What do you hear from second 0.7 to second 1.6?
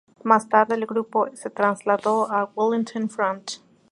el grupo se